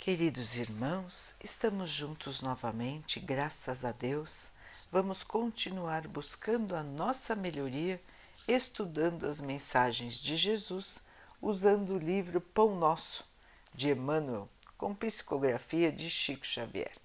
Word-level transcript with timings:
Queridos 0.00 0.56
irmãos, 0.56 1.34
estamos 1.44 1.90
juntos 1.90 2.40
novamente, 2.40 3.20
graças 3.20 3.84
a 3.84 3.92
Deus. 3.92 4.50
Vamos 4.90 5.22
continuar 5.22 6.08
buscando 6.08 6.74
a 6.74 6.82
nossa 6.82 7.36
melhoria, 7.36 8.00
estudando 8.48 9.26
as 9.26 9.42
mensagens 9.42 10.14
de 10.14 10.36
Jesus, 10.36 11.02
usando 11.38 11.90
o 11.90 11.98
livro 11.98 12.40
Pão 12.40 12.74
Nosso, 12.76 13.26
de 13.74 13.90
Emmanuel, 13.90 14.48
com 14.78 14.94
psicografia 14.94 15.92
de 15.92 16.08
Chico 16.08 16.46
Xavier. 16.46 16.96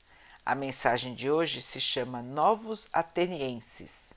A 0.46 0.56
mensagem 0.56 1.14
de 1.14 1.30
hoje 1.30 1.62
se 1.62 1.82
chama 1.82 2.22
Novos 2.22 2.88
Atenienses. 2.94 4.14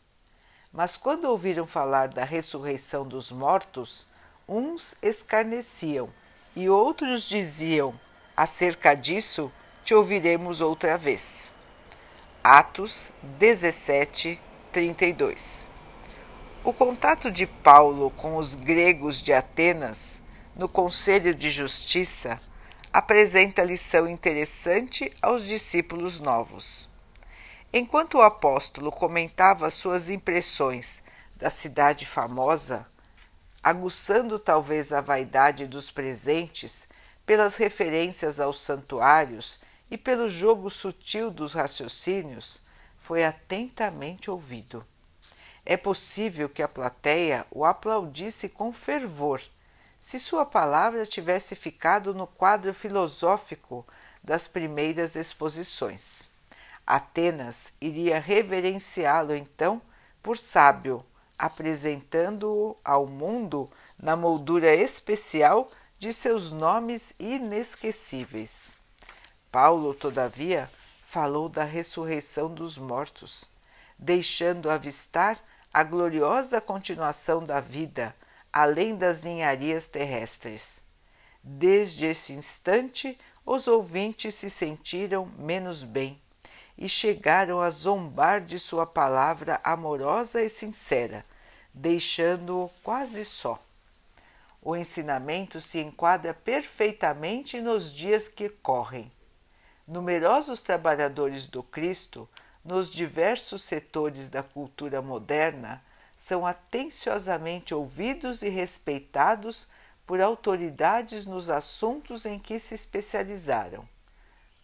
Mas 0.73 0.97
quando 0.97 1.25
ouviram 1.25 1.67
falar 1.67 2.11
da 2.11 2.23
ressurreição 2.23 3.05
dos 3.05 3.33
mortos, 3.33 4.07
uns 4.47 4.95
escarneciam 5.03 6.09
e 6.55 6.71
outros 6.71 7.25
diziam 7.25 7.99
Acerca 8.39 8.95
disso 8.95 9.51
te 9.83 9.93
ouviremos 9.93 10.61
outra 10.61 10.97
vez. 10.97 11.53
Atos 12.41 13.11
17, 13.21 14.41
32. 14.71 15.69
O 16.63 16.73
contato 16.73 17.33
de 17.33 17.49
Paulo 17.49 18.13
com 18.13 18.37
os 18.37 18.55
gregos 18.55 19.21
de 19.21 19.33
Atenas 19.33 20.23
no 20.55 20.69
Conselho 20.69 21.35
de 21.35 21.51
Justiça 21.51 22.41
apresenta 22.93 23.65
lição 23.65 24.09
interessante 24.09 25.13
aos 25.21 25.43
discípulos 25.43 26.21
novos. 26.21 26.89
Enquanto 27.73 28.19
o 28.19 28.23
apóstolo 28.23 28.93
comentava 28.93 29.69
suas 29.69 30.09
impressões 30.11 31.03
da 31.35 31.51
cidade 31.51 32.07
famosa, 32.07 32.87
aguçando 33.61 34.39
talvez 34.39 34.93
a 34.93 35.01
vaidade 35.01 35.67
dos 35.67 35.91
presentes 35.91 36.89
pelas 37.29 37.57
referências 37.57 38.41
aos 38.41 38.59
santuários 38.59 39.61
e 39.91 39.99
pelo 39.99 40.27
jogo 40.27 40.71
sutil 40.71 41.31
dos 41.31 41.53
raciocínios, 41.53 42.63
foi 42.97 43.23
atentamente 43.23 44.31
ouvido. 44.31 44.83
É 45.63 45.77
possível 45.77 46.49
que 46.49 46.63
a 46.63 46.69
plateia 46.69 47.45
o 47.51 47.67
aplaudisse 47.67 48.49
com 48.49 48.73
fervor 48.73 49.43
se 50.01 50.19
sua 50.19 50.47
palavra 50.47 51.05
tivesse 51.05 51.55
ficado 51.55 52.15
no 52.15 52.27
quadro 52.27 52.73
filosófico 52.73 53.87
das 54.25 54.49
primeiras 54.49 55.15
exposições. 55.15 56.31
Atenas 56.87 57.75
iria 57.79 58.19
reverenciá-lo 58.19 59.37
então 59.37 59.83
por 60.23 60.39
sábio, 60.39 61.05
apresentando-o 61.39 62.75
ao 62.83 63.07
mundo 63.07 63.71
na 63.99 64.17
moldura 64.17 64.75
especial 64.75 65.71
de 65.99 66.13
seus 66.13 66.53
nomes 66.53 67.15
inesquecíveis. 67.19 68.77
Paulo, 69.51 69.95
todavia, 69.95 70.71
falou 71.05 71.49
da 71.49 71.65
ressurreição 71.65 72.53
dos 72.53 72.79
mortos, 72.79 73.51
deixando 73.99 74.71
avistar 74.71 75.39
a 75.73 75.83
gloriosa 75.83 76.61
continuação 76.61 77.43
da 77.43 77.61
vida 77.61 78.15
além 78.53 78.97
das 78.97 79.23
ninharias 79.23 79.89
terrestres. 79.89 80.83
Desde 81.43 82.07
esse 82.07 82.33
instante, 82.33 83.19
os 83.45 83.69
ouvintes 83.69 84.35
se 84.35 84.51
sentiram 84.51 85.27
menos 85.39 85.83
bem 85.83 86.21
e 86.77 86.89
chegaram 86.89 87.61
a 87.61 87.71
zombar 87.71 88.41
de 88.41 88.59
sua 88.59 88.87
palavra 88.87 89.61
amorosa 89.65 90.43
e 90.43 90.49
sincera, 90.49 91.25
deixando-o 91.73 92.71
quase 92.83 93.25
só. 93.25 93.63
O 94.63 94.77
ensinamento 94.77 95.61
se 95.61 95.81
enquadra 95.81 96.35
perfeitamente 96.35 97.61
nos 97.61 97.93
dias 97.93 98.29
que 98.29 98.49
correm. 98.49 99.11
Numerosos 99.87 100.61
trabalhadores 100.61 101.47
do 101.47 101.63
Cristo, 101.63 102.29
nos 102.65 102.91
diversos 102.91 103.63
setores 103.63 104.29
da 104.29 104.43
cultura 104.43 105.01
moderna, 105.01 105.83
são 106.15 106.45
atenciosamente 106.47 107.73
ouvidos 107.73 108.43
e 108.43 108.49
respeitados 108.49 109.69
por 110.05 110.21
autoridades 110.21 111.25
nos 111.25 111.49
assuntos 111.49 112.27
em 112.27 112.39
que 112.39 112.59
se 112.59 112.75
especializaram. 112.75 113.89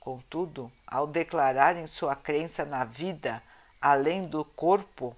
Contudo, 0.00 0.70
ao 0.86 1.06
declararem 1.06 1.86
sua 1.86 2.16
crença 2.16 2.64
na 2.64 2.84
vida 2.84 3.42
além 3.80 4.26
do 4.26 4.44
corpo, 4.44 5.14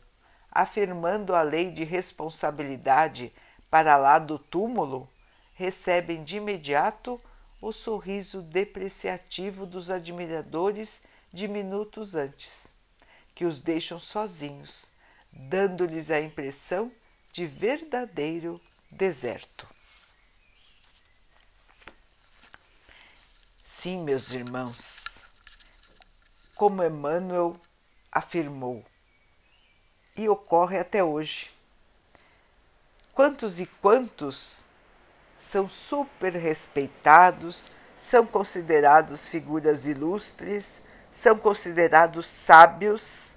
afirmando 0.51 1.34
a 1.34 1.43
lei 1.43 1.71
de 1.71 1.84
responsabilidade 1.84 3.33
para 3.71 3.97
lá 3.97 4.19
do 4.19 4.38
túmulo, 4.38 5.09
recebem 5.54 6.22
de 6.22 6.37
imediato 6.37 7.21
o 7.60 7.72
sorriso 7.72 8.43
depreciativo 8.43 9.66
dos 9.66 9.91
admiradores 9.91 11.03
de 11.32 11.49
minutos 11.49 12.15
antes, 12.15 12.75
que 13.34 13.44
os 13.44 13.60
deixam 13.60 13.99
sozinhos, 13.99 14.93
dando-lhes 15.32 16.10
a 16.10 16.21
impressão 16.21 16.93
de 17.32 17.47
verdadeiro 17.47 18.60
deserto. 18.91 19.66
Sim, 23.62 24.03
meus 24.03 24.33
irmãos, 24.33 25.22
como 26.54 26.83
Emmanuel 26.83 27.60
afirmou, 28.10 28.84
e 30.16 30.28
ocorre 30.28 30.78
até 30.78 31.04
hoje 31.04 31.56
quantos 33.16 33.60
e 33.60 33.66
quantos 33.81 34.65
são 35.38 35.66
super 35.66 36.34
respeitados, 36.34 37.66
são 37.97 38.27
considerados 38.27 39.27
figuras 39.27 39.87
ilustres, 39.87 40.82
são 41.10 41.38
considerados 41.38 42.27
sábios. 42.27 43.37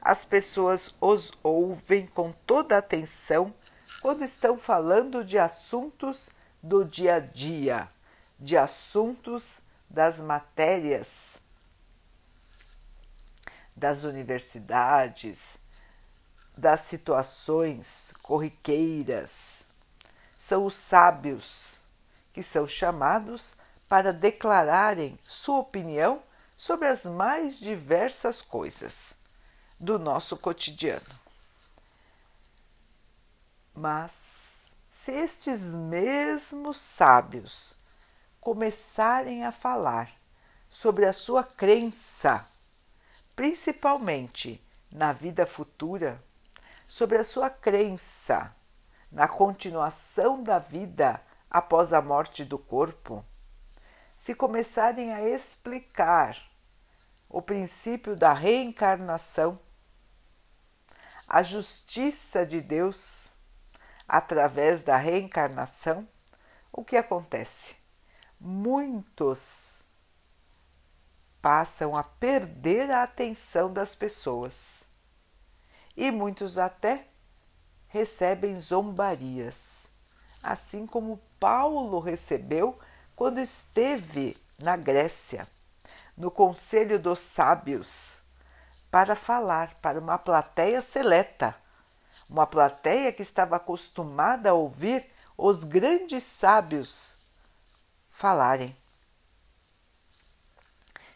As 0.00 0.24
pessoas 0.24 0.94
os 0.98 1.30
ouvem 1.42 2.06
com 2.06 2.32
toda 2.46 2.78
atenção 2.78 3.54
quando 4.00 4.24
estão 4.24 4.58
falando 4.58 5.22
de 5.22 5.38
assuntos 5.38 6.30
do 6.62 6.82
dia 6.82 7.16
a 7.16 7.20
dia, 7.20 7.88
de 8.40 8.56
assuntos 8.56 9.60
das 9.90 10.22
matérias 10.22 11.38
das 13.76 14.04
universidades, 14.04 15.58
das 16.56 16.80
situações 16.80 18.12
corriqueiras. 18.22 19.66
São 20.36 20.64
os 20.66 20.74
sábios 20.74 21.82
que 22.32 22.42
são 22.42 22.66
chamados 22.66 23.56
para 23.88 24.12
declararem 24.12 25.18
sua 25.24 25.58
opinião 25.58 26.22
sobre 26.56 26.88
as 26.88 27.04
mais 27.04 27.58
diversas 27.58 28.40
coisas 28.40 29.16
do 29.78 29.98
nosso 29.98 30.36
cotidiano. 30.36 31.20
Mas 33.74 34.66
se 34.88 35.12
estes 35.12 35.74
mesmos 35.74 36.76
sábios 36.76 37.74
começarem 38.40 39.44
a 39.44 39.52
falar 39.52 40.12
sobre 40.68 41.04
a 41.04 41.12
sua 41.12 41.42
crença, 41.42 42.46
principalmente 43.34 44.62
na 44.90 45.12
vida 45.12 45.46
futura, 45.46 46.22
sobre 46.92 47.16
a 47.16 47.24
sua 47.24 47.48
crença 47.48 48.54
na 49.10 49.26
continuação 49.26 50.42
da 50.42 50.58
vida 50.58 51.24
após 51.50 51.90
a 51.90 52.02
morte 52.02 52.44
do 52.44 52.58
corpo, 52.58 53.24
se 54.14 54.34
começarem 54.34 55.10
a 55.10 55.26
explicar 55.26 56.36
o 57.30 57.40
princípio 57.40 58.14
da 58.14 58.34
reencarnação, 58.34 59.58
a 61.26 61.42
justiça 61.42 62.44
de 62.44 62.60
Deus 62.60 63.36
através 64.06 64.82
da 64.82 64.98
reencarnação, 64.98 66.06
o 66.70 66.84
que 66.84 66.98
acontece? 66.98 67.74
Muitos 68.38 69.86
passam 71.40 71.96
a 71.96 72.02
perder 72.02 72.90
a 72.90 73.02
atenção 73.02 73.72
das 73.72 73.94
pessoas 73.94 74.91
e 75.96 76.10
muitos 76.10 76.58
até 76.58 77.06
recebem 77.88 78.54
zombarias, 78.54 79.92
assim 80.42 80.86
como 80.86 81.20
Paulo 81.38 82.00
recebeu 82.00 82.78
quando 83.14 83.38
esteve 83.38 84.36
na 84.58 84.76
Grécia, 84.76 85.46
no 86.16 86.30
Conselho 86.30 86.98
dos 86.98 87.18
Sábios, 87.18 88.22
para 88.90 89.14
falar 89.14 89.74
para 89.80 89.98
uma 89.98 90.18
plateia 90.18 90.80
seleta, 90.80 91.54
uma 92.28 92.46
plateia 92.46 93.12
que 93.12 93.22
estava 93.22 93.56
acostumada 93.56 94.50
a 94.50 94.54
ouvir 94.54 95.06
os 95.36 95.64
grandes 95.64 96.22
sábios 96.22 97.18
falarem. 98.08 98.76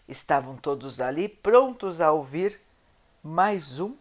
Estavam 0.08 0.56
todos 0.56 1.00
ali 1.00 1.28
prontos 1.28 2.00
a 2.00 2.12
ouvir 2.12 2.60
mais 3.22 3.80
um 3.80 3.96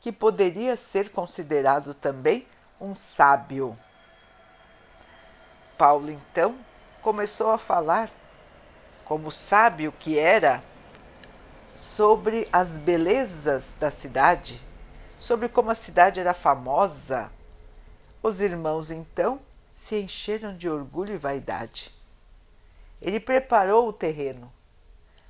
que 0.00 0.10
poderia 0.10 0.74
ser 0.76 1.10
considerado 1.10 1.92
também 1.92 2.46
um 2.80 2.94
sábio. 2.94 3.78
Paulo 5.76 6.10
então 6.10 6.58
começou 7.02 7.50
a 7.50 7.58
falar 7.58 8.10
como 9.04 9.30
sábio 9.30 9.92
que 9.92 10.18
era, 10.18 10.62
sobre 11.74 12.48
as 12.52 12.78
belezas 12.78 13.74
da 13.78 13.90
cidade, 13.90 14.60
sobre 15.18 15.48
como 15.48 15.70
a 15.70 15.74
cidade 15.74 16.18
era 16.18 16.34
famosa, 16.34 17.30
os 18.22 18.40
irmãos 18.40 18.90
então 18.90 19.40
se 19.74 20.00
encheram 20.00 20.56
de 20.56 20.68
orgulho 20.68 21.14
e 21.14 21.18
vaidade. 21.18 21.94
Ele 23.00 23.18
preparou 23.18 23.88
o 23.88 23.92
terreno 23.92 24.52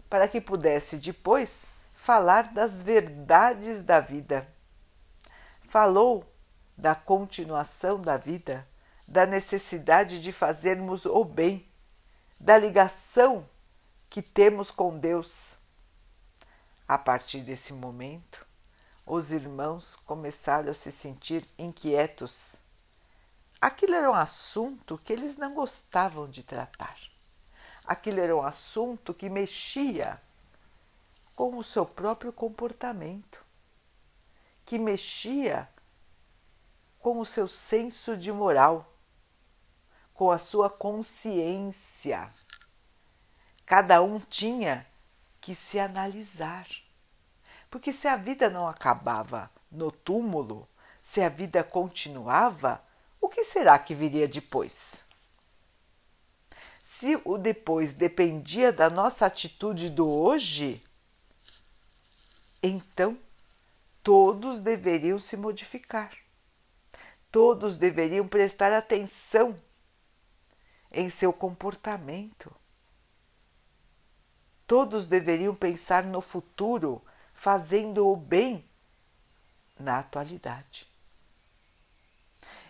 para 0.08 0.26
que 0.26 0.40
pudesse 0.40 0.98
depois 0.98 1.66
falar 1.94 2.48
das 2.48 2.82
verdades 2.82 3.82
da 3.84 4.00
vida. 4.00 4.46
Falou 5.70 6.28
da 6.76 6.96
continuação 6.96 8.02
da 8.02 8.16
vida, 8.16 8.68
da 9.06 9.24
necessidade 9.24 10.20
de 10.20 10.32
fazermos 10.32 11.06
o 11.06 11.24
bem, 11.24 11.64
da 12.40 12.58
ligação 12.58 13.48
que 14.08 14.20
temos 14.20 14.72
com 14.72 14.98
Deus. 14.98 15.60
A 16.88 16.98
partir 16.98 17.42
desse 17.42 17.72
momento, 17.72 18.44
os 19.06 19.30
irmãos 19.30 19.94
começaram 19.94 20.72
a 20.72 20.74
se 20.74 20.90
sentir 20.90 21.48
inquietos. 21.56 22.56
Aquilo 23.60 23.94
era 23.94 24.10
um 24.10 24.14
assunto 24.14 24.98
que 24.98 25.12
eles 25.12 25.36
não 25.36 25.54
gostavam 25.54 26.28
de 26.28 26.42
tratar. 26.42 26.98
Aquilo 27.84 28.18
era 28.18 28.34
um 28.36 28.42
assunto 28.42 29.14
que 29.14 29.30
mexia 29.30 30.20
com 31.36 31.56
o 31.56 31.62
seu 31.62 31.86
próprio 31.86 32.32
comportamento, 32.32 33.48
que 34.70 34.78
mexia 34.78 35.68
com 37.00 37.18
o 37.18 37.24
seu 37.24 37.48
senso 37.48 38.16
de 38.16 38.30
moral, 38.30 38.96
com 40.14 40.30
a 40.30 40.38
sua 40.38 40.70
consciência. 40.70 42.32
Cada 43.66 44.00
um 44.00 44.20
tinha 44.20 44.86
que 45.40 45.56
se 45.56 45.76
analisar. 45.80 46.68
Porque 47.68 47.92
se 47.92 48.06
a 48.06 48.14
vida 48.14 48.48
não 48.48 48.68
acabava 48.68 49.50
no 49.72 49.90
túmulo, 49.90 50.68
se 51.02 51.20
a 51.20 51.28
vida 51.28 51.64
continuava, 51.64 52.80
o 53.20 53.28
que 53.28 53.42
será 53.42 53.76
que 53.76 53.92
viria 53.92 54.28
depois? 54.28 55.04
Se 56.80 57.20
o 57.24 57.36
depois 57.36 57.92
dependia 57.92 58.72
da 58.72 58.88
nossa 58.88 59.26
atitude 59.26 59.90
do 59.90 60.08
hoje, 60.08 60.80
então 62.62 63.18
todos 64.02 64.60
deveriam 64.60 65.18
se 65.18 65.36
modificar. 65.36 66.10
Todos 67.30 67.76
deveriam 67.76 68.26
prestar 68.26 68.72
atenção 68.72 69.56
em 70.90 71.08
seu 71.08 71.32
comportamento. 71.32 72.54
Todos 74.66 75.06
deveriam 75.06 75.54
pensar 75.54 76.04
no 76.04 76.20
futuro, 76.20 77.02
fazendo 77.32 78.08
o 78.08 78.16
bem 78.16 78.64
na 79.78 79.98
atualidade. 79.98 80.88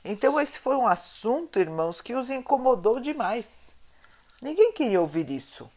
Então, 0.05 0.41
esse 0.41 0.59
foi 0.59 0.77
um 0.77 0.87
assunto, 0.87 1.59
irmãos, 1.59 2.01
que 2.01 2.15
os 2.15 2.31
incomodou 2.31 3.01
demais. 3.01 3.77
Ninguém 4.41 4.73
queria 4.73 5.01
ouvir 5.01 5.29
isso. 5.31 5.71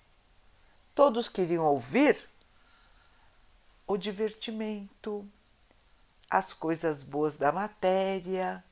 Todos 0.95 1.27
queriam 1.27 1.65
ouvir 1.65 2.17
o 3.85 3.97
divertimento, 3.97 5.27
as 6.33 6.51
coisas 6.51 7.03
boas 7.03 7.37
da 7.37 7.51
matéria. 7.51 8.63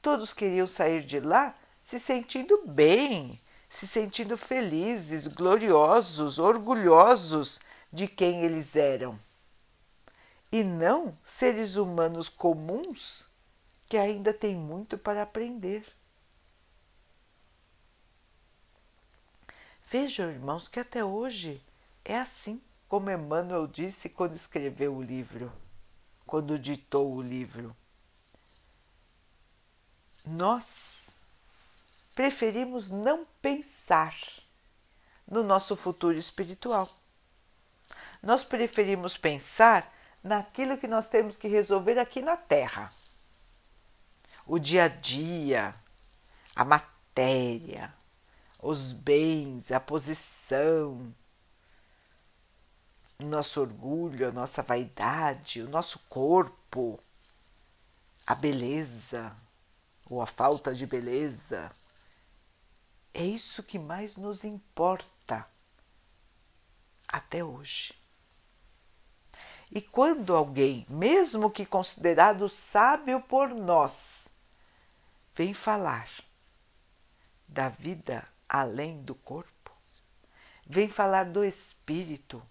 Todos 0.00 0.32
queriam 0.32 0.66
sair 0.66 1.04
de 1.04 1.20
lá 1.20 1.54
se 1.82 2.00
sentindo 2.00 2.62
bem, 2.66 3.38
se 3.68 3.86
sentindo 3.86 4.38
felizes, 4.38 5.26
gloriosos, 5.26 6.38
orgulhosos 6.38 7.60
de 7.92 8.08
quem 8.08 8.42
eles 8.42 8.76
eram. 8.76 9.20
E 10.50 10.64
não 10.64 11.14
seres 11.22 11.76
humanos 11.76 12.30
comuns 12.30 13.26
que 13.86 13.98
ainda 13.98 14.32
têm 14.32 14.56
muito 14.56 14.96
para 14.96 15.20
aprender. 15.20 15.84
Vejam, 19.84 20.30
irmãos, 20.30 20.66
que 20.66 20.80
até 20.80 21.04
hoje 21.04 21.62
é 22.02 22.18
assim, 22.18 22.62
como 22.88 23.10
Emmanuel 23.10 23.66
disse 23.66 24.08
quando 24.08 24.32
escreveu 24.32 24.96
o 24.96 25.02
livro, 25.02 25.52
quando 26.32 26.58
ditou 26.58 27.14
o 27.14 27.20
livro. 27.20 27.76
Nós 30.24 31.20
preferimos 32.14 32.90
não 32.90 33.26
pensar 33.42 34.16
no 35.28 35.42
nosso 35.42 35.76
futuro 35.76 36.16
espiritual. 36.16 36.88
Nós 38.22 38.44
preferimos 38.44 39.14
pensar 39.14 39.94
naquilo 40.24 40.78
que 40.78 40.88
nós 40.88 41.10
temos 41.10 41.36
que 41.36 41.48
resolver 41.48 41.98
aqui 41.98 42.22
na 42.22 42.34
Terra. 42.34 42.90
O 44.46 44.58
dia 44.58 44.84
a 44.84 44.88
dia, 44.88 45.74
a 46.56 46.64
matéria, 46.64 47.92
os 48.58 48.90
bens, 48.90 49.70
a 49.70 49.78
posição, 49.78 51.14
o 53.22 53.28
nosso 53.28 53.60
orgulho, 53.60 54.28
a 54.28 54.32
nossa 54.32 54.62
vaidade, 54.62 55.62
o 55.62 55.68
nosso 55.68 55.98
corpo, 56.08 56.98
a 58.26 58.34
beleza 58.34 59.36
ou 60.08 60.20
a 60.20 60.26
falta 60.26 60.74
de 60.74 60.86
beleza. 60.86 61.70
É 63.14 63.24
isso 63.24 63.62
que 63.62 63.78
mais 63.78 64.16
nos 64.16 64.44
importa 64.44 65.46
até 67.06 67.44
hoje. 67.44 67.94
E 69.70 69.80
quando 69.80 70.36
alguém, 70.36 70.86
mesmo 70.88 71.50
que 71.50 71.64
considerado 71.64 72.48
sábio 72.48 73.20
por 73.22 73.48
nós, 73.48 74.28
vem 75.34 75.54
falar 75.54 76.08
da 77.48 77.68
vida 77.68 78.26
além 78.48 79.02
do 79.02 79.14
corpo, 79.14 79.72
vem 80.66 80.88
falar 80.88 81.24
do 81.24 81.42
espírito, 81.42 82.42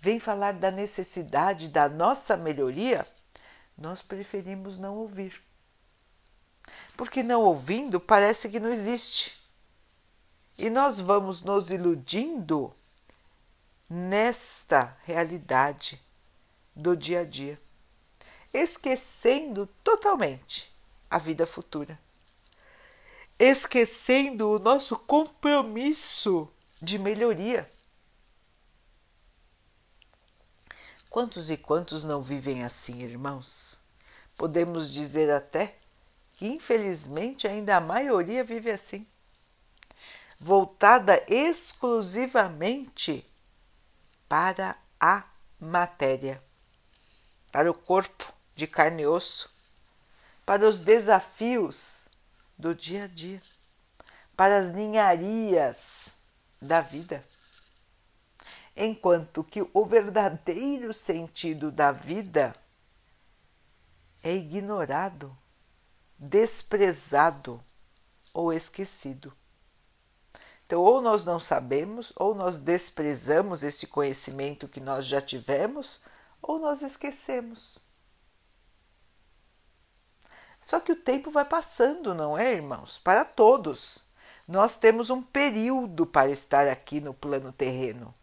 vem 0.00 0.18
falar 0.18 0.52
da 0.52 0.70
necessidade 0.70 1.68
da 1.68 1.88
nossa 1.88 2.36
melhoria, 2.36 3.06
nós 3.76 4.02
preferimos 4.02 4.76
não 4.76 4.96
ouvir. 4.96 5.42
Porque 6.96 7.22
não 7.22 7.42
ouvindo 7.42 8.00
parece 8.00 8.48
que 8.48 8.60
não 8.60 8.70
existe. 8.70 9.40
E 10.56 10.68
nós 10.68 10.98
vamos 10.98 11.42
nos 11.42 11.70
iludindo 11.70 12.74
nesta 13.88 14.96
realidade 15.04 16.00
do 16.74 16.96
dia 16.96 17.20
a 17.20 17.24
dia, 17.24 17.60
esquecendo 18.52 19.66
totalmente 19.82 20.72
a 21.10 21.18
vida 21.18 21.46
futura 21.46 21.98
esquecendo 23.38 24.50
o 24.50 24.58
nosso 24.58 24.96
compromisso 24.96 26.50
de 26.82 26.98
melhoria. 26.98 27.70
Quantos 31.10 31.50
e 31.50 31.56
quantos 31.56 32.04
não 32.04 32.20
vivem 32.20 32.64
assim, 32.64 33.00
irmãos? 33.00 33.80
Podemos 34.36 34.92
dizer 34.92 35.30
até 35.30 35.76
que, 36.34 36.46
infelizmente, 36.46 37.48
ainda 37.48 37.76
a 37.76 37.80
maioria 37.80 38.44
vive 38.44 38.70
assim, 38.70 39.06
voltada 40.38 41.24
exclusivamente 41.26 43.24
para 44.28 44.76
a 45.00 45.24
matéria, 45.58 46.42
para 47.50 47.70
o 47.70 47.74
corpo 47.74 48.30
de 48.54 48.66
carne 48.66 49.02
e 49.02 49.06
osso, 49.06 49.50
para 50.44 50.68
os 50.68 50.78
desafios 50.78 52.06
do 52.56 52.74
dia 52.74 53.04
a 53.04 53.06
dia, 53.06 53.42
para 54.36 54.58
as 54.58 54.70
ninharias 54.70 56.18
da 56.60 56.82
vida. 56.82 57.24
Enquanto 58.80 59.42
que 59.42 59.68
o 59.74 59.84
verdadeiro 59.84 60.92
sentido 60.92 61.72
da 61.72 61.90
vida 61.90 62.54
é 64.22 64.32
ignorado, 64.32 65.36
desprezado 66.16 67.60
ou 68.32 68.52
esquecido. 68.52 69.32
Então, 70.64 70.80
ou 70.80 71.00
nós 71.00 71.24
não 71.24 71.40
sabemos, 71.40 72.12
ou 72.14 72.36
nós 72.36 72.60
desprezamos 72.60 73.64
esse 73.64 73.84
conhecimento 73.88 74.68
que 74.68 74.78
nós 74.78 75.04
já 75.04 75.20
tivemos, 75.20 76.00
ou 76.40 76.60
nós 76.60 76.80
esquecemos. 76.80 77.78
Só 80.60 80.78
que 80.78 80.92
o 80.92 81.02
tempo 81.02 81.32
vai 81.32 81.44
passando, 81.44 82.14
não 82.14 82.38
é, 82.38 82.52
irmãos? 82.52 82.96
Para 82.96 83.24
todos. 83.24 84.04
Nós 84.46 84.76
temos 84.76 85.10
um 85.10 85.20
período 85.20 86.06
para 86.06 86.30
estar 86.30 86.68
aqui 86.68 87.00
no 87.00 87.12
plano 87.12 87.52
terreno. 87.52 88.14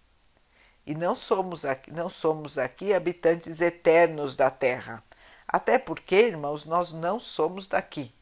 E 0.86 0.94
não 0.94 1.16
somos 1.16 1.66
aqui, 1.66 1.92
não 1.92 2.10
somos 2.10 2.58
aqui 2.58 2.94
habitantes 2.94 3.60
eternos 3.60 4.36
da 4.36 4.52
terra. 4.52 5.04
Até 5.48 5.78
porque, 5.80 6.16
irmãos, 6.16 6.66
nós 6.66 6.94
não 6.94 7.20
somos 7.20 7.68
daqui. 7.68 8.14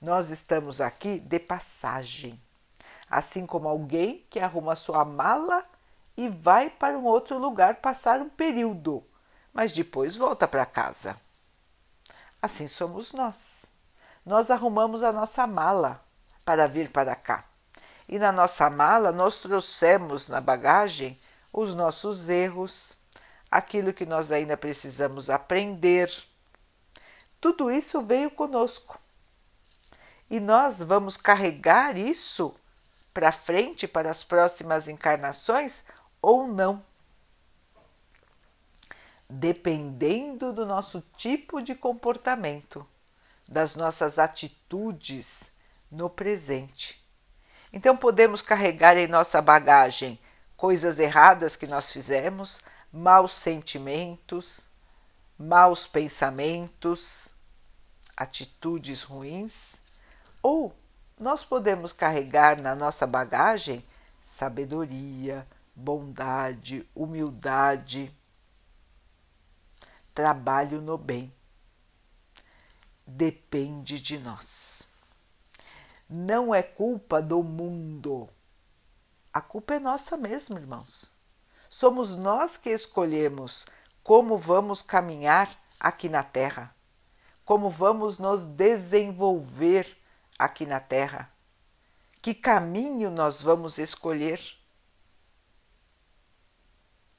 Nós 0.00 0.30
estamos 0.30 0.80
aqui 0.80 1.18
de 1.18 1.38
passagem. 1.38 2.40
Assim 3.10 3.46
como 3.46 3.68
alguém 3.68 4.24
que 4.30 4.38
arruma 4.38 4.76
sua 4.76 5.04
mala 5.04 5.64
e 6.16 6.28
vai 6.28 6.70
para 6.70 6.98
um 6.98 7.04
outro 7.04 7.38
lugar 7.38 7.76
passar 7.76 8.20
um 8.20 8.28
período, 8.28 9.04
mas 9.52 9.72
depois 9.72 10.14
volta 10.14 10.46
para 10.46 10.66
casa. 10.66 11.16
Assim 12.40 12.68
somos 12.68 13.12
nós. 13.12 13.72
Nós 14.24 14.50
arrumamos 14.50 15.02
a 15.02 15.12
nossa 15.12 15.46
mala 15.46 16.04
para 16.44 16.68
vir 16.68 16.90
para 16.90 17.14
cá. 17.14 17.44
E 18.08 18.18
na 18.18 18.30
nossa 18.30 18.70
mala 18.70 19.10
nós 19.10 19.40
trouxemos 19.40 20.28
na 20.28 20.40
bagagem 20.40 21.18
os 21.52 21.74
nossos 21.74 22.28
erros, 22.28 22.96
aquilo 23.50 23.92
que 23.92 24.06
nós 24.06 24.30
ainda 24.30 24.56
precisamos 24.56 25.30
aprender. 25.30 26.12
Tudo 27.40 27.70
isso 27.70 28.02
veio 28.02 28.30
conosco. 28.30 28.98
E 30.30 30.40
nós 30.40 30.82
vamos 30.82 31.16
carregar 31.16 31.96
isso 31.96 32.54
para 33.14 33.32
frente 33.32 33.88
para 33.88 34.10
as 34.10 34.22
próximas 34.22 34.88
encarnações 34.88 35.84
ou 36.20 36.46
não. 36.46 36.84
Dependendo 39.28 40.52
do 40.52 40.66
nosso 40.66 41.02
tipo 41.16 41.60
de 41.62 41.74
comportamento, 41.74 42.86
das 43.46 43.74
nossas 43.76 44.18
atitudes 44.18 45.50
no 45.90 46.10
presente. 46.10 47.02
Então, 47.72 47.96
podemos 47.96 48.42
carregar 48.42 48.96
em 48.96 49.06
nossa 49.06 49.40
bagagem 49.42 50.18
coisas 50.58 50.98
erradas 50.98 51.54
que 51.54 51.68
nós 51.68 51.92
fizemos, 51.92 52.60
maus 52.92 53.32
sentimentos, 53.32 54.66
maus 55.38 55.86
pensamentos, 55.86 57.32
atitudes 58.16 59.04
ruins, 59.04 59.82
ou 60.42 60.74
nós 61.16 61.44
podemos 61.44 61.92
carregar 61.92 62.60
na 62.60 62.74
nossa 62.74 63.06
bagagem 63.06 63.84
sabedoria, 64.20 65.46
bondade, 65.76 66.84
humildade, 66.92 68.12
trabalho 70.12 70.80
no 70.80 70.98
bem. 70.98 71.32
Depende 73.06 74.00
de 74.00 74.18
nós. 74.18 74.88
Não 76.10 76.52
é 76.52 76.62
culpa 76.64 77.22
do 77.22 77.44
mundo. 77.44 78.28
A 79.38 79.40
culpa 79.40 79.74
é 79.74 79.78
nossa 79.78 80.16
mesmo, 80.16 80.58
irmãos. 80.58 81.12
Somos 81.70 82.16
nós 82.16 82.56
que 82.56 82.70
escolhemos 82.70 83.66
como 84.02 84.36
vamos 84.36 84.82
caminhar 84.82 85.62
aqui 85.78 86.08
na 86.08 86.24
Terra, 86.24 86.74
como 87.44 87.70
vamos 87.70 88.18
nos 88.18 88.42
desenvolver 88.42 89.96
aqui 90.36 90.66
na 90.66 90.80
Terra, 90.80 91.32
que 92.20 92.34
caminho 92.34 93.12
nós 93.12 93.40
vamos 93.40 93.78
escolher. 93.78 94.40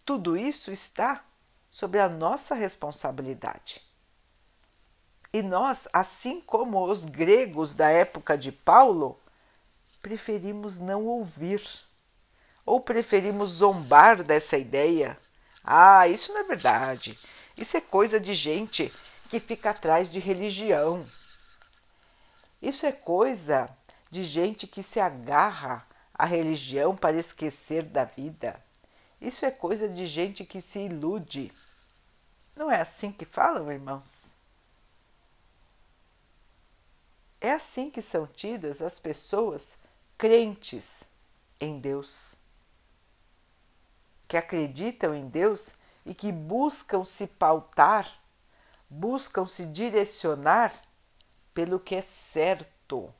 Tudo 0.03 0.35
isso 0.35 0.71
está 0.71 1.23
sobre 1.69 2.01
a 2.01 2.09
nossa 2.09 2.53
responsabilidade. 2.53 3.81
E 5.31 5.41
nós, 5.41 5.87
assim 5.93 6.41
como 6.41 6.83
os 6.83 7.05
gregos 7.05 7.73
da 7.73 7.89
época 7.89 8.37
de 8.37 8.51
Paulo, 8.51 9.17
preferimos 10.01 10.79
não 10.79 11.05
ouvir 11.05 11.87
ou 12.69 12.79
preferimos 12.79 13.49
zombar 13.49 14.21
dessa 14.21 14.55
ideia. 14.55 15.17
Ah, 15.63 16.07
isso 16.07 16.31
não 16.31 16.41
é 16.41 16.43
verdade. 16.43 17.17
Isso 17.57 17.75
é 17.75 17.81
coisa 17.81 18.19
de 18.19 18.35
gente 18.35 18.93
que 19.27 19.39
fica 19.39 19.71
atrás 19.71 20.07
de 20.07 20.19
religião. 20.19 21.03
Isso 22.61 22.85
é 22.85 22.91
coisa 22.91 23.67
de 24.11 24.23
gente 24.23 24.67
que 24.67 24.83
se 24.83 24.99
agarra 24.99 25.83
à 26.13 26.27
religião 26.27 26.95
para 26.95 27.17
esquecer 27.17 27.81
da 27.81 28.03
vida. 28.03 28.63
Isso 29.19 29.47
é 29.47 29.49
coisa 29.49 29.89
de 29.89 30.05
gente 30.05 30.45
que 30.45 30.61
se 30.61 30.81
ilude. 30.81 31.51
Não 32.55 32.69
é 32.69 32.79
assim 32.79 33.11
que 33.11 33.25
falam, 33.25 33.71
irmãos? 33.71 34.35
É 37.41 37.51
assim 37.51 37.89
que 37.89 38.01
são 38.01 38.27
tidas 38.27 38.79
as 38.79 38.99
pessoas 38.99 39.79
crentes 40.15 41.09
em 41.59 41.79
Deus, 41.79 42.38
que 44.29 44.37
acreditam 44.37 45.13
em 45.13 45.27
Deus 45.27 45.75
e 46.05 46.15
que 46.15 46.31
buscam 46.31 47.03
se 47.03 47.27
pautar, 47.27 48.07
buscam 48.89 49.45
se 49.45 49.65
direcionar 49.65 50.73
pelo 51.53 51.81
que 51.81 51.95
é 51.95 52.01
certo, 52.01 53.13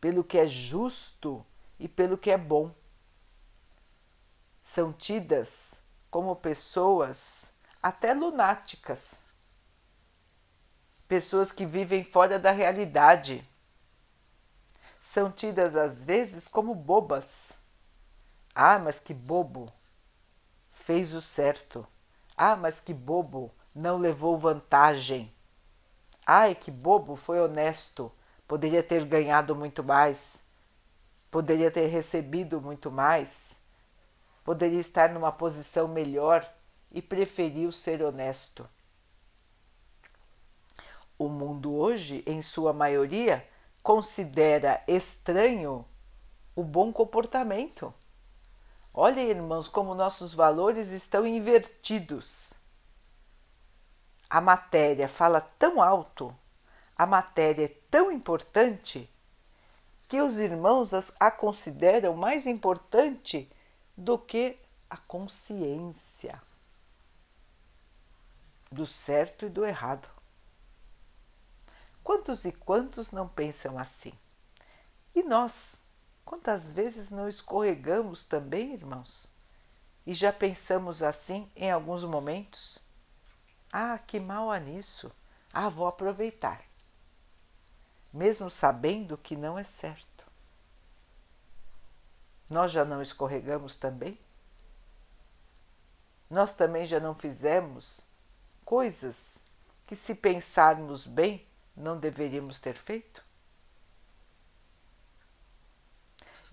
pelo 0.00 0.24
que 0.24 0.38
é 0.38 0.46
justo 0.48 1.46
e 1.78 1.86
pelo 1.86 2.18
que 2.18 2.32
é 2.32 2.36
bom 2.36 2.74
são 4.64 4.94
tidas 4.94 5.82
como 6.10 6.34
pessoas 6.34 7.52
até 7.82 8.14
lunáticas, 8.14 9.20
pessoas 11.06 11.52
que 11.52 11.66
vivem 11.66 12.02
fora 12.02 12.38
da 12.38 12.50
realidade. 12.50 13.46
São 15.02 15.30
tidas 15.30 15.76
às 15.76 16.02
vezes 16.02 16.48
como 16.48 16.74
bobas. 16.74 17.58
Ah, 18.54 18.78
mas 18.78 18.98
que 18.98 19.12
bobo! 19.12 19.72
Fez 20.70 21.14
o 21.14 21.20
certo. 21.20 21.86
Ah, 22.36 22.56
mas 22.56 22.80
que 22.80 22.94
bobo! 22.94 23.50
Não 23.74 23.98
levou 23.98 24.36
vantagem. 24.36 25.32
Ai, 26.26 26.54
que 26.54 26.70
bobo! 26.70 27.16
Foi 27.16 27.40
honesto. 27.40 28.12
Poderia 28.46 28.82
ter 28.82 29.04
ganhado 29.04 29.56
muito 29.56 29.82
mais. 29.82 30.42
Poderia 31.30 31.70
ter 31.70 31.86
recebido 31.86 32.60
muito 32.60 32.90
mais 32.90 33.64
poderia 34.44 34.78
estar 34.78 35.08
numa 35.08 35.32
posição 35.32 35.88
melhor 35.88 36.46
e 36.92 37.00
preferiu 37.00 37.72
ser 37.72 38.02
honesto. 38.02 38.68
O 41.18 41.28
mundo 41.28 41.74
hoje, 41.74 42.22
em 42.26 42.42
sua 42.42 42.72
maioria, 42.72 43.48
considera 43.82 44.82
estranho 44.86 45.84
o 46.54 46.62
bom 46.62 46.92
comportamento. 46.92 47.92
Olhem, 48.96 49.28
irmãos, 49.28 49.66
como 49.66 49.92
nossos 49.92 50.32
valores 50.32 50.92
estão 50.92 51.26
invertidos. 51.26 52.54
A 54.30 54.40
matéria 54.40 55.08
fala 55.08 55.40
tão 55.40 55.82
alto, 55.82 56.34
a 56.96 57.04
matéria 57.04 57.64
é 57.64 57.76
tão 57.90 58.12
importante, 58.12 59.10
que 60.06 60.22
os 60.22 60.38
irmãos 60.38 60.92
a 61.18 61.30
consideram 61.30 62.14
mais 62.14 62.46
importante 62.46 63.50
do 63.96 64.16
que 64.16 64.56
a 64.88 64.96
consciência 64.96 66.40
do 68.70 68.84
certo 68.84 69.46
e 69.46 69.48
do 69.48 69.64
errado. 69.64 70.08
Quantos 72.02 72.44
e 72.44 72.52
quantos 72.52 73.12
não 73.12 73.28
pensam 73.28 73.78
assim? 73.78 74.12
E 75.14 75.22
nós, 75.22 75.83
quantas 76.24 76.72
vezes 76.72 77.10
não 77.10 77.28
escorregamos 77.28 78.24
também, 78.24 78.74
irmãos? 78.74 79.30
E 80.06 80.12
já 80.12 80.32
pensamos 80.32 81.02
assim 81.02 81.50
em 81.56 81.70
alguns 81.70 82.04
momentos? 82.04 82.78
Ah, 83.72 83.98
que 83.98 84.20
mal 84.20 84.50
há 84.50 84.58
nisso! 84.58 85.10
Ah, 85.52 85.68
vou 85.68 85.86
aproveitar. 85.86 86.62
Mesmo 88.12 88.50
sabendo 88.50 89.16
que 89.16 89.36
não 89.36 89.58
é 89.58 89.64
certo. 89.64 90.24
Nós 92.48 92.70
já 92.70 92.84
não 92.84 93.00
escorregamos 93.00 93.76
também? 93.76 94.18
Nós 96.28 96.54
também 96.54 96.84
já 96.84 97.00
não 97.00 97.14
fizemos 97.14 98.06
coisas 98.64 99.42
que, 99.86 99.96
se 99.96 100.14
pensarmos 100.14 101.06
bem, 101.06 101.46
não 101.76 101.98
deveríamos 101.98 102.60
ter 102.60 102.74
feito? 102.74 103.23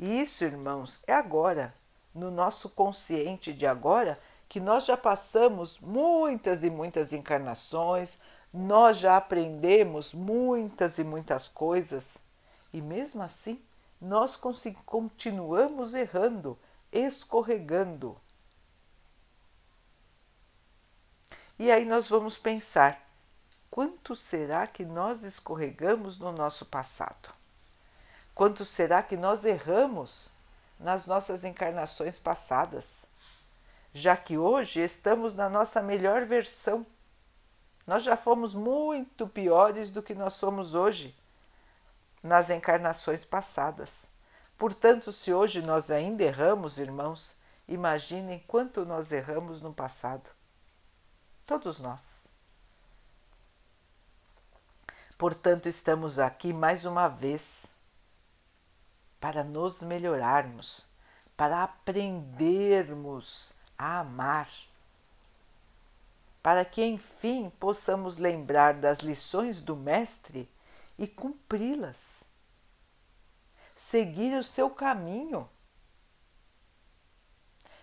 E 0.02 0.20
isso, 0.20 0.44
irmãos, 0.44 1.00
é 1.06 1.14
agora, 1.14 1.76
no 2.12 2.32
nosso 2.32 2.72
consciente 2.72 3.54
de 3.54 3.68
agora, 3.68 4.20
que 4.50 4.60
nós 4.60 4.84
já 4.84 4.98
passamos 4.98 5.80
muitas 5.80 6.64
e 6.64 6.72
muitas 6.72 7.14
encarnações, 7.14 8.18
nós 8.52 8.98
já 8.98 9.16
aprendemos 9.16 10.12
muitas 10.12 10.98
e 10.98 11.04
muitas 11.04 11.48
coisas, 11.48 12.18
e 12.74 12.82
mesmo 12.82 13.22
assim 13.22 13.62
nós 14.02 14.36
continuamos 14.36 15.94
errando, 15.94 16.58
escorregando. 16.92 18.20
E 21.60 21.72
aí 21.72 21.86
nós 21.86 22.10
vamos 22.10 22.40
pensar: 22.40 23.08
quanto 23.70 24.16
será 24.16 24.66
que 24.66 24.84
nós 24.84 25.22
escorregamos 25.22 26.18
no 26.18 26.32
nosso 26.32 26.66
passado? 26.66 27.41
Quanto 28.42 28.66
será 28.66 29.04
que 29.04 29.16
nós 29.16 29.46
erramos 29.46 30.34
nas 30.80 31.06
nossas 31.06 31.44
encarnações 31.44 32.18
passadas? 32.18 33.06
Já 33.94 34.18
que 34.18 34.36
hoje 34.36 34.80
estamos 34.80 35.36
na 35.36 35.48
nossa 35.48 35.80
melhor 35.80 36.26
versão. 36.26 36.84
Nós 37.86 38.02
já 38.02 38.18
fomos 38.18 38.56
muito 38.56 39.28
piores 39.28 39.92
do 39.92 40.02
que 40.02 40.16
nós 40.16 40.34
somos 40.34 40.74
hoje 40.74 41.16
nas 42.24 42.50
encarnações 42.50 43.24
passadas. 43.24 44.08
Portanto, 44.58 45.12
se 45.12 45.32
hoje 45.32 45.62
nós 45.62 45.92
ainda 45.92 46.24
erramos, 46.24 46.80
irmãos, 46.80 47.36
Imaginem 47.68 48.44
quanto 48.48 48.84
nós 48.84 49.12
erramos 49.12 49.62
no 49.62 49.72
passado. 49.72 50.32
Todos 51.46 51.80
nós. 51.80 52.26
Portanto, 55.16 55.70
estamos 55.70 56.18
aqui 56.18 56.52
mais 56.52 56.86
uma 56.86 57.08
vez 57.08 57.80
para 59.22 59.44
nos 59.44 59.84
melhorarmos, 59.84 60.88
para 61.38 61.64
aprendermos 61.64 63.54
a 63.78 64.00
amar, 64.00 64.50
para 66.42 66.66
que 66.66 66.84
enfim 66.84 67.52
possamos 67.60 68.18
lembrar 68.18 68.74
das 68.74 69.02
lições 69.02 69.62
do 69.62 69.76
Mestre 69.76 70.50
e 70.98 71.08
cumpri-las. 71.08 72.28
Seguir 73.76 74.38
o 74.38 74.44
seu 74.44 74.72
caminho, 74.72 75.48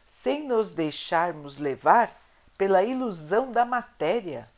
sem 0.02 0.45
nos 0.45 0.73
deixarmos 0.73 1.59
levar 1.59 2.21
pela 2.57 2.83
ilusão 2.83 3.52
da 3.52 3.64
matéria 3.64 4.50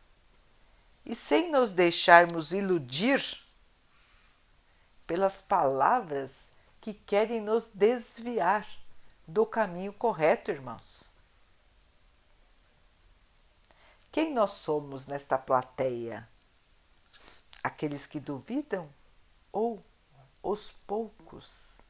e 1.04 1.14
sem 1.14 1.50
nos 1.50 1.74
deixarmos 1.74 2.52
iludir 2.52 3.22
pelas 5.06 5.42
palavras 5.42 6.52
que 6.80 6.94
querem 6.94 7.40
nos 7.40 7.68
desviar 7.68 8.66
do 9.26 9.44
caminho 9.44 9.92
correto, 9.92 10.50
irmãos. 10.50 11.10
Quem 14.10 14.32
nós 14.32 14.52
somos 14.52 15.06
nesta 15.06 15.38
plateia? 15.38 16.28
Aqueles 17.62 18.06
que 18.06 18.18
duvidam 18.18 18.92
ou 19.52 19.84
os 20.42 20.72
poucos 20.72 21.80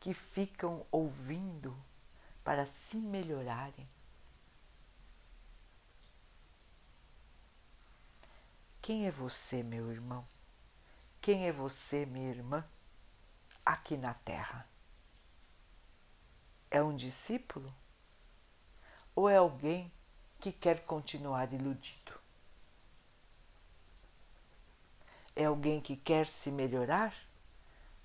que 0.00 0.12
ficam 0.12 0.84
ouvindo 0.90 1.76
para 2.42 2.66
se 2.66 2.96
melhorarem? 2.96 3.88
Quem 8.80 9.06
é 9.06 9.10
você, 9.12 9.62
meu 9.62 9.92
irmão? 9.92 10.26
Quem 11.20 11.46
é 11.46 11.52
você, 11.52 12.04
minha 12.04 12.30
irmã, 12.30 12.64
aqui 13.64 13.96
na 13.96 14.14
Terra? 14.14 14.68
É 16.70 16.82
um 16.82 16.94
discípulo? 16.94 17.72
Ou 19.14 19.28
é 19.28 19.36
alguém 19.36 19.92
que 20.40 20.52
quer 20.52 20.84
continuar 20.84 21.52
iludido? 21.52 22.18
É 25.36 25.44
alguém 25.44 25.80
que 25.80 25.96
quer 25.96 26.26
se 26.26 26.50
melhorar? 26.50 27.14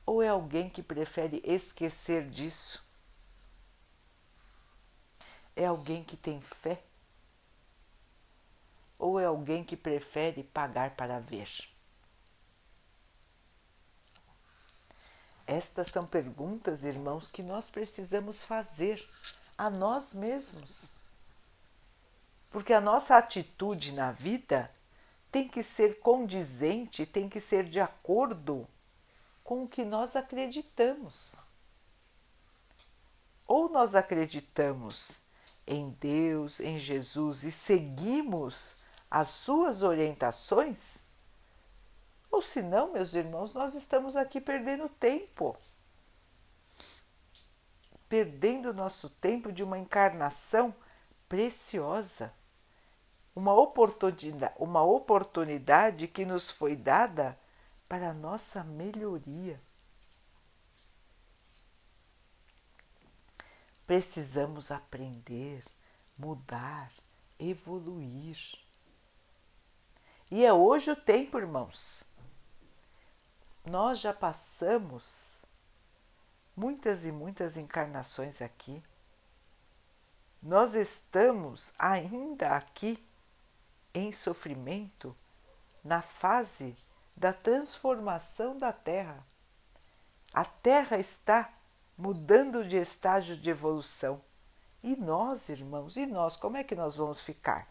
Ou 0.05 0.21
é 0.21 0.29
alguém 0.29 0.69
que 0.69 0.81
prefere 0.81 1.41
esquecer 1.43 2.29
disso? 2.29 2.85
É 5.55 5.65
alguém 5.65 6.03
que 6.03 6.15
tem 6.15 6.39
fé? 6.39 6.83
Ou 8.99 9.19
é 9.19 9.25
alguém 9.25 9.63
que 9.63 9.75
prefere 9.75 10.43
pagar 10.43 10.95
para 10.95 11.19
ver? 11.19 11.49
Estas 15.47 15.87
são 15.87 16.05
perguntas, 16.05 16.83
irmãos, 16.83 17.25
que 17.25 17.41
nós 17.41 17.69
precisamos 17.69 18.43
fazer 18.43 19.07
a 19.57 19.69
nós 19.69 20.13
mesmos. 20.13 20.93
Porque 22.49 22.73
a 22.73 22.81
nossa 22.81 23.15
atitude 23.15 23.93
na 23.93 24.11
vida 24.11 24.69
tem 25.31 25.47
que 25.47 25.63
ser 25.63 25.99
condizente, 25.99 27.05
tem 27.05 27.29
que 27.29 27.39
ser 27.39 27.63
de 27.63 27.79
acordo 27.79 28.67
com 29.41 29.63
o 29.63 29.67
que 29.67 29.85
nós 29.85 30.17
acreditamos. 30.17 31.35
Ou 33.47 33.69
nós 33.69 33.95
acreditamos 33.95 35.17
em 35.65 35.91
Deus, 35.91 36.59
em 36.59 36.77
Jesus 36.77 37.43
e 37.43 37.51
seguimos 37.51 38.75
as 39.09 39.29
suas 39.29 39.81
orientações, 39.81 41.06
ou 42.31 42.41
se 42.41 42.61
não, 42.61 42.91
meus 42.91 43.13
irmãos, 43.13 43.53
nós 43.53 43.73
estamos 43.73 44.15
aqui 44.15 44.41
perdendo 44.41 44.89
tempo. 44.89 45.57
Perdendo 48.07 48.73
nosso 48.73 49.09
tempo 49.09 49.51
de 49.51 49.63
uma 49.63 49.77
encarnação 49.77 50.73
preciosa. 51.27 52.33
Uma 53.35 53.53
oportunidade, 53.53 54.53
uma 54.57 54.81
oportunidade 54.81 56.07
que 56.07 56.25
nos 56.25 56.49
foi 56.49 56.75
dada 56.75 57.37
para 57.87 58.09
a 58.09 58.13
nossa 58.13 58.63
melhoria. 58.63 59.61
Precisamos 63.85 64.69
aprender, 64.71 65.63
mudar, 66.17 66.91
evoluir. 67.39 68.37
E 70.29 70.43
é 70.43 70.51
hoje 70.51 70.91
o 70.91 70.95
tempo, 70.95 71.37
irmãos 71.37 72.06
nós 73.69 73.99
já 73.99 74.13
passamos 74.13 75.43
muitas 76.55 77.05
e 77.05 77.11
muitas 77.11 77.57
encarnações 77.57 78.41
aqui. 78.41 78.81
Nós 80.41 80.73
estamos 80.73 81.73
ainda 81.77 82.55
aqui 82.55 83.03
em 83.93 84.11
sofrimento 84.11 85.15
na 85.83 86.01
fase 86.01 86.75
da 87.15 87.33
transformação 87.33 88.57
da 88.57 88.71
Terra. 88.71 89.25
A 90.33 90.45
Terra 90.45 90.97
está 90.97 91.51
mudando 91.97 92.65
de 92.65 92.77
estágio 92.77 93.35
de 93.35 93.49
evolução. 93.49 94.21
E 94.83 94.95
nós, 94.95 95.49
irmãos, 95.49 95.97
e 95.97 96.05
nós, 96.05 96.37
como 96.37 96.57
é 96.57 96.63
que 96.63 96.75
nós 96.75 96.95
vamos 96.95 97.21
ficar? 97.21 97.67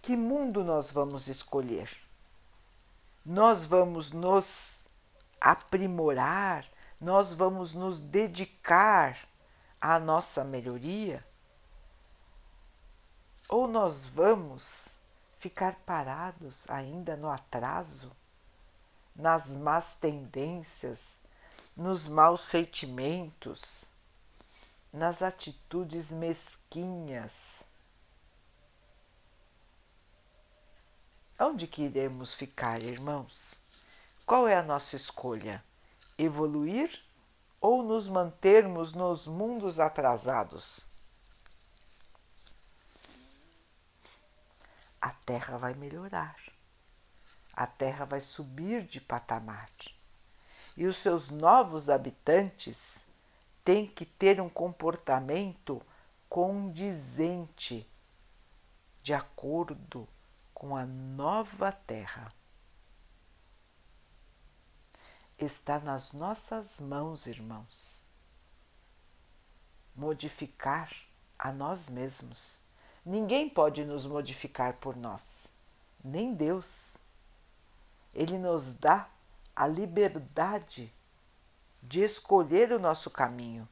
Que 0.00 0.16
mundo 0.16 0.62
nós 0.62 0.92
vamos 0.92 1.26
escolher? 1.28 1.90
Nós 3.24 3.64
vamos 3.64 4.10
nos 4.12 4.86
aprimorar, 5.40 6.66
nós 7.00 7.32
vamos 7.32 7.74
nos 7.74 8.02
dedicar 8.02 9.18
à 9.80 9.98
nossa 9.98 10.44
melhoria? 10.44 11.24
Ou 13.48 13.66
nós 13.66 14.06
vamos 14.06 14.98
ficar 15.36 15.74
parados 15.84 16.68
ainda 16.70 17.16
no 17.16 17.28
atraso, 17.28 18.16
nas 19.14 19.56
más 19.56 19.94
tendências, 19.96 21.20
nos 21.76 22.06
maus 22.06 22.42
sentimentos, 22.42 23.90
nas 24.92 25.22
atitudes 25.22 26.12
mesquinhas? 26.12 27.71
Onde 31.44 31.66
que 31.66 31.82
iremos 31.82 32.32
ficar, 32.32 32.80
irmãos? 32.80 33.60
Qual 34.24 34.46
é 34.46 34.54
a 34.54 34.62
nossa 34.62 34.94
escolha? 34.94 35.60
Evoluir 36.16 37.02
ou 37.60 37.82
nos 37.82 38.06
mantermos 38.06 38.92
nos 38.92 39.26
mundos 39.26 39.80
atrasados? 39.80 40.86
A 45.00 45.10
Terra 45.10 45.58
vai 45.58 45.74
melhorar. 45.74 46.36
A 47.52 47.66
Terra 47.66 48.04
vai 48.04 48.20
subir 48.20 48.84
de 48.84 49.00
patamar. 49.00 49.68
E 50.76 50.86
os 50.86 50.96
seus 50.96 51.30
novos 51.30 51.88
habitantes 51.88 53.04
têm 53.64 53.88
que 53.88 54.06
ter 54.06 54.40
um 54.40 54.48
comportamento 54.48 55.82
condizente, 56.28 57.84
de 59.02 59.12
acordo 59.12 60.06
com 60.62 60.76
a 60.76 60.86
nova 60.86 61.72
terra. 61.72 62.32
Está 65.36 65.80
nas 65.80 66.12
nossas 66.12 66.78
mãos, 66.78 67.26
irmãos, 67.26 68.04
modificar 69.92 70.88
a 71.36 71.50
nós 71.50 71.88
mesmos. 71.88 72.62
Ninguém 73.04 73.50
pode 73.50 73.84
nos 73.84 74.06
modificar 74.06 74.74
por 74.74 74.94
nós, 74.94 75.52
nem 76.04 76.32
Deus. 76.32 76.98
Ele 78.14 78.38
nos 78.38 78.72
dá 78.72 79.10
a 79.56 79.66
liberdade 79.66 80.94
de 81.82 82.04
escolher 82.04 82.70
o 82.70 82.78
nosso 82.78 83.10
caminho. 83.10 83.68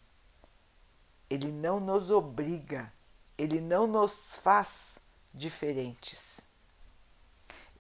Ele 1.31 1.53
não 1.53 1.79
nos 1.79 2.11
obriga, 2.11 2.93
ele 3.39 3.61
não 3.61 3.87
nos 3.87 4.35
faz 4.35 4.99
diferentes. 5.33 6.50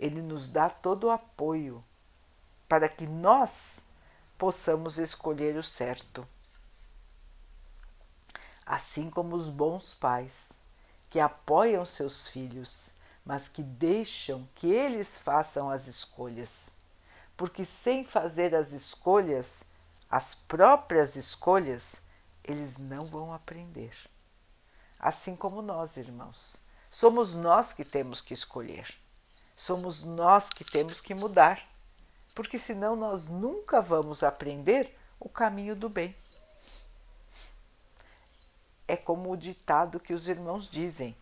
Ele 0.01 0.23
nos 0.23 0.49
dá 0.49 0.71
todo 0.71 1.09
o 1.09 1.11
apoio 1.11 1.85
para 2.67 2.89
que 2.89 3.07
nós 3.07 3.85
possamos 4.39 4.97
escolher 4.97 5.59
o 5.59 5.63
certo. 5.63 6.27
Assim 8.65 9.11
como 9.11 9.37
os 9.37 9.51
bons 9.51 9.93
pais 9.93 10.63
que 11.11 11.21
apoiam 11.21 11.85
seus 11.85 12.29
filhos, 12.29 12.95
mas 13.23 13.47
que 13.47 13.63
deixam 13.63 14.49
que 14.55 14.73
eles 14.73 15.19
façam 15.19 15.69
as 15.69 15.87
escolhas. 15.87 16.77
Porque 17.37 17.67
sem 17.67 18.03
fazer 18.03 18.55
as 18.55 18.73
escolhas, 18.73 19.65
as 20.09 20.35
próprias 20.35 21.15
escolhas, 21.15 22.01
eles 22.43 22.79
não 22.79 23.05
vão 23.05 23.35
aprender. 23.35 23.95
Assim 24.99 25.37
como 25.37 25.61
nós, 25.61 25.99
irmãos, 25.99 26.63
somos 26.89 27.35
nós 27.35 27.75
que 27.75 27.85
temos 27.85 28.23
que 28.23 28.33
escolher, 28.33 28.99
somos 29.61 30.05
nós 30.05 30.49
que 30.49 30.65
temos 30.65 31.03
que 31.03 31.13
mudar, 31.15 31.69
porque 32.35 32.57
senão 32.57 32.97
nós 32.97 33.29
nunca 33.29 33.83
vamos 33.83 34.23
aprender 34.23 34.97
o 35.19 35.29
caminho 35.29 35.77
do 35.77 35.87
bem. 35.87 36.17
É 38.89 38.97
como 38.97 39.31
o 39.31 39.37
ditado 39.37 40.01
que 40.01 40.15
os 40.15 40.29
irmãos 40.29 40.67
dizem: 40.67 41.15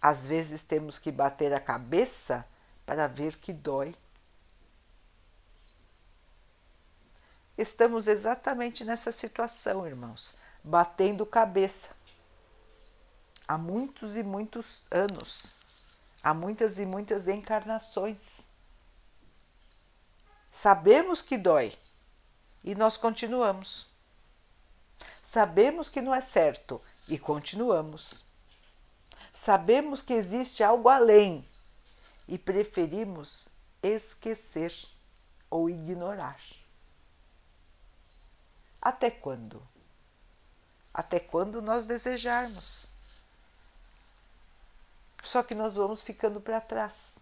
às 0.00 0.26
vezes 0.26 0.64
temos 0.64 0.98
que 0.98 1.12
bater 1.12 1.52
a 1.52 1.60
cabeça 1.60 2.46
para 2.86 3.06
ver 3.06 3.36
que 3.36 3.52
dói. 3.52 3.94
Estamos 7.58 8.08
exatamente 8.08 8.86
nessa 8.86 9.12
situação, 9.12 9.86
irmãos, 9.86 10.34
batendo 10.64 11.26
cabeça. 11.26 11.94
Há 13.46 13.58
muitos 13.58 14.16
e 14.16 14.22
muitos 14.22 14.82
anos, 14.90 15.58
há 16.22 16.32
muitas 16.32 16.78
e 16.78 16.86
muitas 16.86 17.26
encarnações. 17.26 18.50
Sabemos 20.48 21.22
que 21.22 21.36
dói 21.36 21.76
e 22.62 22.74
nós 22.74 22.96
continuamos. 22.96 23.88
Sabemos 25.22 25.88
que 25.88 26.00
não 26.00 26.14
é 26.14 26.20
certo 26.20 26.80
e 27.08 27.18
continuamos. 27.18 28.24
Sabemos 29.32 30.02
que 30.02 30.12
existe 30.12 30.62
algo 30.62 30.88
além 30.88 31.44
e 32.28 32.38
preferimos 32.38 33.48
esquecer 33.82 34.72
ou 35.50 35.68
ignorar. 35.68 36.38
Até 38.80 39.10
quando? 39.10 39.66
Até 40.92 41.18
quando 41.18 41.62
nós 41.62 41.86
desejarmos. 41.86 42.91
Só 45.22 45.42
que 45.42 45.54
nós 45.54 45.76
vamos 45.76 46.02
ficando 46.02 46.40
para 46.40 46.60
trás. 46.60 47.20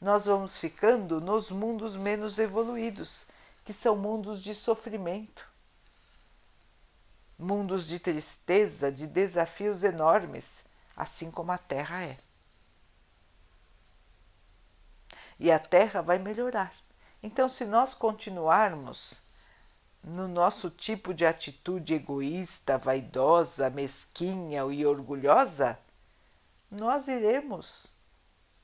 Nós 0.00 0.26
vamos 0.26 0.58
ficando 0.58 1.20
nos 1.20 1.50
mundos 1.50 1.96
menos 1.96 2.38
evoluídos, 2.38 3.26
que 3.64 3.72
são 3.72 3.96
mundos 3.96 4.42
de 4.42 4.54
sofrimento, 4.54 5.48
mundos 7.38 7.86
de 7.86 7.98
tristeza, 7.98 8.90
de 8.90 9.06
desafios 9.06 9.84
enormes, 9.84 10.64
assim 10.96 11.30
como 11.30 11.52
a 11.52 11.58
Terra 11.58 12.02
é. 12.04 12.18
E 15.38 15.52
a 15.52 15.58
Terra 15.58 16.00
vai 16.00 16.18
melhorar. 16.18 16.72
Então, 17.22 17.48
se 17.48 17.64
nós 17.64 17.94
continuarmos 17.94 19.20
no 20.02 20.26
nosso 20.26 20.70
tipo 20.70 21.12
de 21.12 21.26
atitude 21.26 21.94
egoísta, 21.94 22.78
vaidosa, 22.78 23.68
mesquinha 23.68 24.62
e 24.64 24.86
orgulhosa, 24.86 25.78
nós 26.70 27.08
iremos 27.08 27.92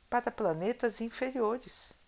para 0.09 0.31
planetas 0.31 1.01
inferiores. 1.01 1.99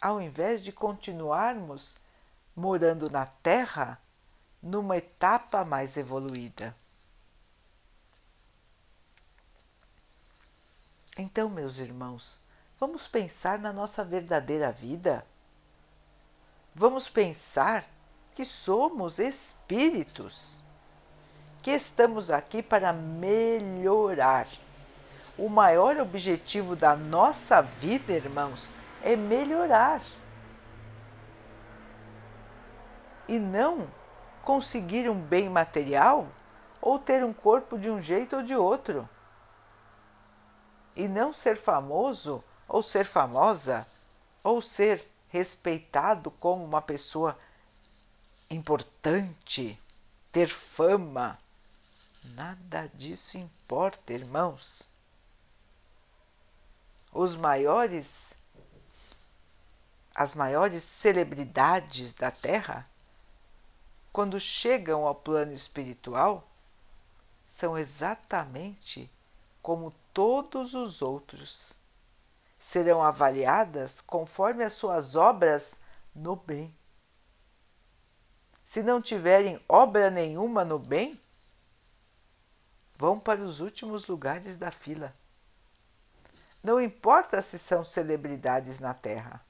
Ao 0.00 0.20
invés 0.20 0.62
de 0.62 0.72
continuarmos 0.72 1.96
morando 2.54 3.08
na 3.08 3.26
Terra, 3.26 4.00
numa 4.62 4.96
etapa 4.96 5.64
mais 5.64 5.96
evoluída. 5.96 6.76
Então, 11.16 11.48
meus 11.48 11.78
irmãos, 11.78 12.40
vamos 12.78 13.06
pensar 13.06 13.58
na 13.58 13.72
nossa 13.72 14.04
verdadeira 14.04 14.70
vida. 14.70 15.26
Vamos 16.74 17.08
pensar 17.08 17.88
que 18.34 18.44
somos 18.44 19.18
espíritos, 19.18 20.62
que 21.66 21.72
estamos 21.72 22.30
aqui 22.30 22.62
para 22.62 22.92
melhorar. 22.92 24.46
O 25.36 25.48
maior 25.48 25.96
objetivo 25.96 26.76
da 26.76 26.94
nossa 26.94 27.60
vida, 27.60 28.12
irmãos, 28.12 28.70
é 29.02 29.16
melhorar. 29.16 30.00
E 33.26 33.40
não 33.40 33.90
conseguir 34.44 35.10
um 35.10 35.20
bem 35.20 35.50
material 35.50 36.28
ou 36.80 37.00
ter 37.00 37.24
um 37.24 37.32
corpo 37.32 37.76
de 37.76 37.90
um 37.90 38.00
jeito 38.00 38.36
ou 38.36 38.42
de 38.44 38.54
outro. 38.54 39.08
E 40.94 41.08
não 41.08 41.32
ser 41.32 41.56
famoso 41.56 42.44
ou 42.68 42.80
ser 42.80 43.04
famosa 43.04 43.84
ou 44.44 44.62
ser 44.62 45.04
respeitado 45.30 46.30
como 46.30 46.64
uma 46.64 46.80
pessoa 46.80 47.36
importante, 48.48 49.76
ter 50.30 50.46
fama. 50.46 51.36
Nada 52.34 52.90
disso 52.94 53.38
importa, 53.38 54.12
irmãos. 54.12 54.88
Os 57.12 57.36
maiores, 57.36 58.34
as 60.14 60.34
maiores 60.34 60.82
celebridades 60.82 62.12
da 62.14 62.30
Terra 62.30 62.86
quando 64.16 64.40
chegam 64.40 65.06
ao 65.06 65.14
plano 65.14 65.52
espiritual, 65.52 66.48
são 67.46 67.76
exatamente 67.76 69.10
como 69.60 69.92
todos 70.14 70.72
os 70.72 71.02
outros. 71.02 71.78
Serão 72.58 73.02
avaliadas 73.02 74.00
conforme 74.00 74.64
as 74.64 74.72
suas 74.72 75.16
obras 75.16 75.80
no 76.14 76.34
bem. 76.34 76.74
Se 78.64 78.82
não 78.82 79.02
tiverem 79.02 79.60
obra 79.68 80.10
nenhuma 80.10 80.64
no 80.64 80.78
bem, 80.78 81.20
vão 82.98 83.18
para 83.20 83.42
os 83.42 83.60
últimos 83.60 84.06
lugares 84.06 84.56
da 84.56 84.70
fila. 84.70 85.14
Não 86.62 86.80
importa 86.80 87.40
se 87.42 87.58
são 87.58 87.84
celebridades 87.84 88.80
na 88.80 88.94
terra. 88.94 89.44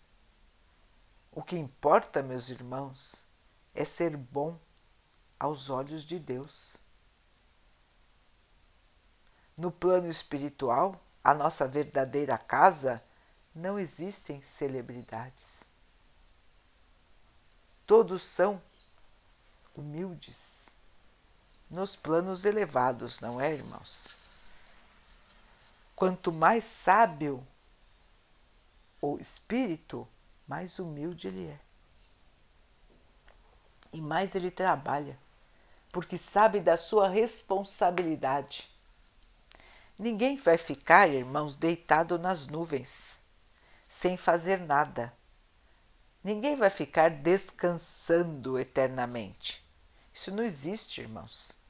O 1.31 1.43
que 1.43 1.57
importa, 1.57 2.23
meus 2.23 2.49
irmãos, 2.51 3.25
é 3.75 3.85
ser 3.85 4.17
bom 4.17 4.59
aos 5.39 5.71
olhos 5.71 6.03
de 6.03 6.19
Deus. 6.19 6.77
No 9.57 9.71
plano 9.71 10.09
espiritual, 10.09 11.01
a 11.23 11.33
nossa 11.33 11.67
verdadeira 11.67 12.37
casa, 12.37 13.03
não 13.55 13.79
existem 13.79 14.43
celebridades. 14.43 15.65
Todos 17.87 18.23
são 18.23 18.61
humildes 19.75 20.76
nos 21.77 21.95
planos 21.95 22.47
elevados, 22.47 23.21
não 23.21 23.39
é, 23.39 23.53
irmãos? 23.53 24.09
Quanto 25.95 26.33
mais 26.33 26.65
sábio 26.65 27.47
o 28.99 29.19
espírito, 29.19 30.09
mais 30.49 30.79
humilde 30.79 31.29
ele 31.29 31.49
é 31.49 31.61
e 33.93 34.01
mais 34.01 34.35
ele 34.35 34.51
trabalha, 34.51 35.19
porque 35.93 36.17
sabe 36.17 36.61
da 36.61 36.79
sua 36.79 37.11
responsabilidade. 37.11 38.71
Ninguém 39.99 40.35
vai 40.37 40.57
ficar, 40.57 41.11
irmãos, 41.11 41.57
deitado 41.57 42.19
nas 42.19 42.47
nuvens, 42.47 43.21
sem 43.87 44.17
fazer 44.17 44.61
nada. 44.61 45.13
Ninguém 46.25 46.57
vai 46.57 46.71
ficar 46.71 47.11
descansando 47.11 48.59
eternamente. 48.59 49.63
Isso 50.11 50.31
não 50.35 50.43
existe, 50.43 51.03
irmãos. 51.03 51.66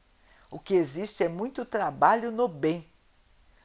O 0.50 0.58
que 0.58 0.74
existe 0.74 1.24
é 1.24 1.28
muito 1.28 1.64
trabalho 1.64 2.30
no 2.30 2.46
bem, 2.46 2.88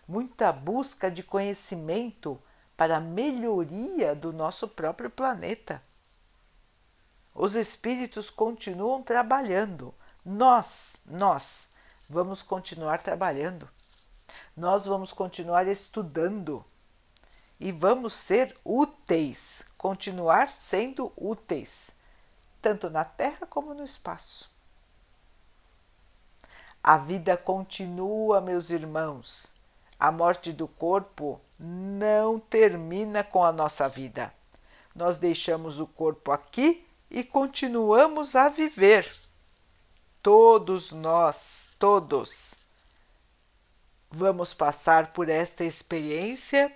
muita 0.07 0.51
busca 0.51 1.11
de 1.11 1.21
conhecimento 1.21 2.41
para 2.75 2.97
a 2.97 3.01
melhoria 3.01 4.15
do 4.15 4.33
nosso 4.33 4.67
próprio 4.67 5.09
planeta. 5.09 5.81
Os 7.33 7.55
espíritos 7.55 8.29
continuam 8.29 9.03
trabalhando. 9.03 9.93
Nós, 10.25 10.97
nós 11.05 11.69
vamos 12.09 12.43
continuar 12.43 13.01
trabalhando. 13.01 13.69
Nós 14.57 14.85
vamos 14.85 15.13
continuar 15.13 15.67
estudando 15.67 16.65
e 17.59 17.71
vamos 17.71 18.13
ser 18.13 18.57
úteis, 18.65 19.61
continuar 19.77 20.49
sendo 20.49 21.13
úteis, 21.15 21.91
tanto 22.61 22.89
na 22.89 23.05
Terra 23.05 23.45
como 23.45 23.73
no 23.73 23.83
espaço. 23.83 24.49
A 26.83 26.97
vida 26.97 27.37
continua, 27.37 28.41
meus 28.41 28.71
irmãos. 28.71 29.51
A 29.99 30.11
morte 30.11 30.51
do 30.51 30.67
corpo 30.67 31.39
não 31.59 32.39
termina 32.39 33.23
com 33.23 33.43
a 33.43 33.51
nossa 33.51 33.87
vida. 33.87 34.33
Nós 34.95 35.19
deixamos 35.19 35.79
o 35.79 35.85
corpo 35.85 36.31
aqui 36.31 36.83
e 37.09 37.23
continuamos 37.23 38.35
a 38.35 38.49
viver. 38.49 39.13
Todos 40.23 40.91
nós, 40.91 41.69
todos, 41.77 42.61
vamos 44.09 44.51
passar 44.51 45.13
por 45.13 45.29
esta 45.29 45.63
experiência. 45.63 46.75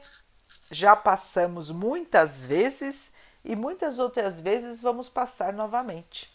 Já 0.70 0.96
passamos 0.96 1.72
muitas 1.72 2.46
vezes 2.46 3.12
e 3.44 3.56
muitas 3.56 3.98
outras 3.98 4.40
vezes 4.40 4.82
vamos 4.82 5.10
passar 5.10 5.52
novamente. 5.52 6.35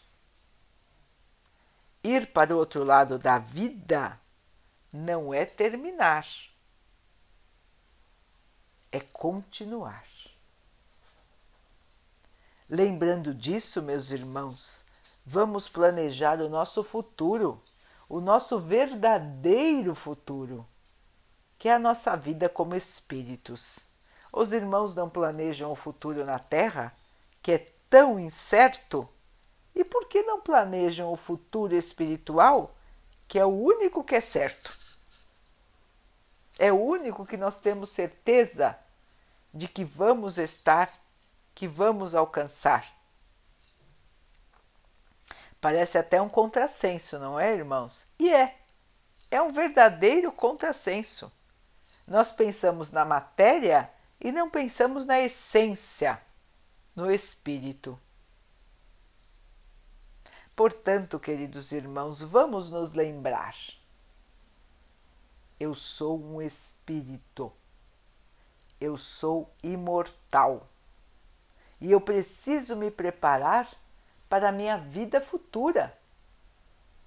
Ir 2.03 2.33
para 2.33 2.55
o 2.55 2.59
outro 2.59 2.83
lado 2.83 3.19
da 3.19 3.39
vida 3.39 4.19
não 4.93 5.35
é 5.35 5.45
terminar, 5.45 6.27
é 8.91 9.01
continuar. 9.01 10.07
Lembrando 12.69 13.35
disso, 13.35 13.83
meus 13.83 14.13
irmãos, 14.13 14.85
vamos 15.27 15.69
planejar 15.69 16.41
o 16.41 16.49
nosso 16.49 16.83
futuro, 16.83 17.61
o 18.09 18.21
nosso 18.21 18.59
verdadeiro 18.59 19.95
futuro, 19.95 20.67
que 21.59 21.69
é 21.69 21.75
a 21.75 21.79
nossa 21.79 22.17
vida 22.17 22.49
como 22.49 22.75
espíritos. 22.75 23.81
Os 24.33 24.53
irmãos 24.53 24.95
não 24.95 25.11
planejam 25.11 25.71
o 25.71 25.77
futuro 25.77 26.25
na 26.25 26.39
Terra, 26.39 26.97
que 27.43 27.53
é 27.53 27.59
tão 27.91 28.19
incerto? 28.19 29.09
E 29.75 29.85
por 29.85 30.07
que 30.09 30.23
não 30.23 30.41
planejam 30.41 31.13
o 31.13 31.17
futuro 31.17 31.75
espiritual, 31.75 32.75
que 33.29 33.39
é 33.39 33.45
o 33.45 33.49
único 33.49 34.03
que 34.03 34.17
é 34.17 34.21
certo? 34.21 34.77
É 36.59 36.73
o 36.73 36.79
único 36.79 37.25
que 37.25 37.37
nós 37.37 37.59
temos 37.59 37.91
certeza 37.91 38.79
de 39.53 39.67
que 39.67 39.85
vamos 39.85 40.39
estar, 40.39 40.93
que 41.55 41.67
vamos 41.67 42.15
alcançar. 42.15 42.95
Parece 45.61 45.99
até 45.99 46.21
um 46.21 46.29
contrassenso, 46.29 47.19
não 47.19 47.39
é, 47.39 47.53
irmãos? 47.53 48.07
E 48.19 48.33
é. 48.33 48.59
É 49.31 49.41
um 49.41 49.53
verdadeiro 49.53 50.33
contrassenso. 50.33 51.31
Nós 52.07 52.33
pensamos 52.33 52.91
na 52.91 53.05
matéria 53.05 53.91
e 54.21 54.33
não 54.33 54.51
pensamos 54.51 55.07
na 55.07 55.21
essência, 55.21 56.21
no 56.97 57.11
espírito. 57.11 57.99
Portanto, 60.55 61.19
queridos 61.19 61.73
irmãos, 61.73 62.21
vamos 62.21 62.71
nos 62.71 62.93
lembrar. 62.93 63.55
Eu 65.59 65.75
sou 65.75 66.19
um 66.19 66.41
espírito. 66.41 67.53
Eu 68.81 68.97
sou 68.97 69.51
imortal. 69.63 70.67
E 71.81 71.91
eu 71.91 72.01
preciso 72.01 72.77
me 72.77 72.91
preparar 72.91 73.71
para 74.29 74.49
a 74.49 74.53
minha 74.53 74.77
vida 74.77 75.21
futura. 75.21 75.97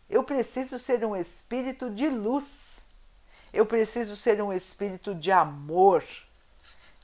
Eu 0.09 0.23
preciso 0.23 0.77
ser 0.77 1.03
um 1.05 1.15
espírito 1.15 1.89
de 1.89 2.09
luz. 2.09 2.81
Eu 3.51 3.65
preciso 3.65 4.15
ser 4.15 4.41
um 4.41 4.51
espírito 4.51 5.15
de 5.15 5.31
amor, 5.31 6.03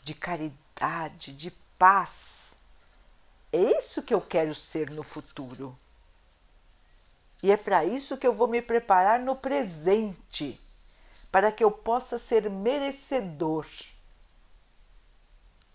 de 0.03 0.13
caridade, 0.13 1.31
de 1.31 1.51
paz. 1.77 2.55
É 3.51 3.77
isso 3.77 4.03
que 4.03 4.13
eu 4.13 4.21
quero 4.21 4.53
ser 4.53 4.89
no 4.89 5.03
futuro. 5.03 5.77
E 7.41 7.51
é 7.51 7.57
para 7.57 7.85
isso 7.85 8.17
que 8.17 8.27
eu 8.27 8.33
vou 8.33 8.47
me 8.47 8.61
preparar 8.61 9.19
no 9.19 9.35
presente, 9.35 10.59
para 11.31 11.51
que 11.51 11.63
eu 11.63 11.71
possa 11.71 12.19
ser 12.19 12.49
merecedor 12.49 13.65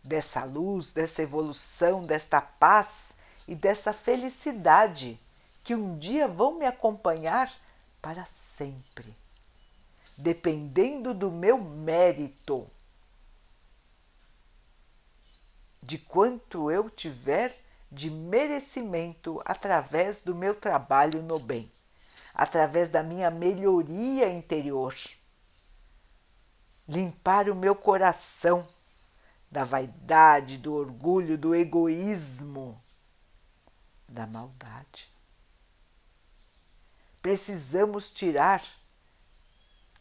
dessa 0.03 0.44
luz, 0.44 0.92
dessa 0.92 1.22
evolução, 1.22 2.07
desta 2.07 2.40
paz 2.40 3.14
e 3.48 3.55
dessa 3.55 3.92
felicidade 3.92 5.18
que 5.62 5.74
um 5.74 5.98
dia 5.98 6.29
vão 6.29 6.59
me 6.59 6.66
acompanhar 6.66 7.50
para 8.03 8.27
sempre, 8.27 9.16
dependendo 10.14 11.14
do 11.14 11.33
meu 11.33 11.59
mérito, 11.59 12.68
de 15.83 15.96
quanto 15.96 16.70
eu 16.70 16.90
tiver 16.90 17.63
de 17.94 18.11
merecimento 18.11 19.40
através 19.44 20.20
do 20.20 20.35
meu 20.35 20.54
trabalho 20.54 21.22
no 21.22 21.38
bem, 21.38 21.72
através 22.35 22.88
da 22.88 23.02
minha 23.02 23.30
melhoria 23.30 24.28
interior. 24.28 24.94
Limpar 26.88 27.48
o 27.48 27.54
meu 27.54 27.74
coração 27.74 28.68
da 29.50 29.62
vaidade, 29.62 30.59
do 30.59 30.74
orgulho, 30.74 31.38
do 31.38 31.54
egoísmo 31.54 32.83
da 34.09 34.26
maldade. 34.26 35.09
Precisamos 37.22 38.11
tirar 38.11 38.62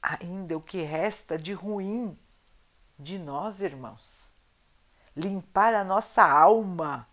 ainda 0.02 0.58
o 0.58 0.62
que 0.62 0.82
resta 0.82 1.38
de 1.38 1.54
ruim 1.54 2.18
de 3.00 3.18
nós, 3.18 3.62
irmãos. 3.62 4.30
Limpar 5.16 5.74
a 5.76 5.84
nossa 5.84 6.24
alma, 6.24 7.08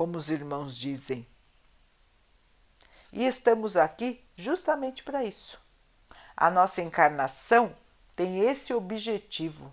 como 0.00 0.16
os 0.16 0.30
irmãos 0.30 0.74
dizem. 0.78 1.26
E 3.12 3.26
estamos 3.26 3.76
aqui 3.76 4.24
justamente 4.34 5.02
para 5.02 5.22
isso. 5.22 5.60
A 6.34 6.50
nossa 6.50 6.80
encarnação 6.80 7.76
tem 8.16 8.40
esse 8.40 8.72
objetivo. 8.72 9.70